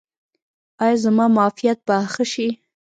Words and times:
ایا 0.83 0.95
زما 1.03 1.25
معافیت 1.35 1.77
به 1.87 1.95
ښه 2.13 2.25
شي؟ 2.31 2.47